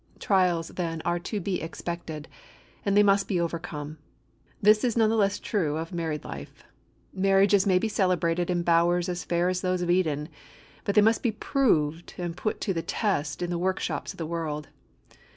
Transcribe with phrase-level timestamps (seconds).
[0.17, 2.27] Trials, then, are to be expected,
[2.83, 3.99] and they must be overcome.
[4.59, 6.63] This is none the less true of married life.
[7.13, 10.27] Marriages may be celebrated in bowers as fair as those of Eden,
[10.85, 14.69] but they must be proved and put to test in the workshops of the world.